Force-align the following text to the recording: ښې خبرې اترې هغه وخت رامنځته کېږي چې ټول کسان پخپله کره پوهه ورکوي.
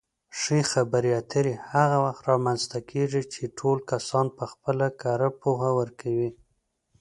ښې 0.39 0.59
خبرې 0.71 1.11
اترې 1.21 1.53
هغه 1.71 1.97
وخت 2.05 2.21
رامنځته 2.31 2.79
کېږي 2.91 3.21
چې 3.33 3.53
ټول 3.57 3.77
کسان 3.91 4.25
پخپله 4.37 4.87
کره 5.01 5.29
پوهه 5.41 5.69
ورکوي. 5.79 6.29